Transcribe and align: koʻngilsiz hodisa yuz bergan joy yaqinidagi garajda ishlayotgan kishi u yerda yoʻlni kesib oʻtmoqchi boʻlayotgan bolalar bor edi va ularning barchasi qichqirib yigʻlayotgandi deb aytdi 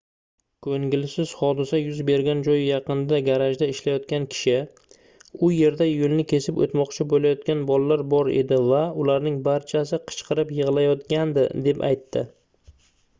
koʻngilsiz 0.67 1.33
hodisa 1.41 1.79
yuz 1.81 1.99
bergan 2.07 2.39
joy 2.47 2.55
yaqinidagi 2.67 3.27
garajda 3.27 3.67
ishlayotgan 3.73 4.25
kishi 4.37 4.55
u 4.69 5.51
yerda 5.57 5.89
yoʻlni 5.91 6.25
kesib 6.33 6.63
oʻtmoqchi 6.67 7.07
boʻlayotgan 7.13 7.63
bolalar 7.69 8.05
bor 8.17 8.33
edi 8.41 8.61
va 8.75 8.83
ularning 9.05 9.39
barchasi 9.51 10.03
qichqirib 10.11 10.57
yigʻlayotgandi 10.63 11.47
deb 11.71 11.89
aytdi 11.93 12.27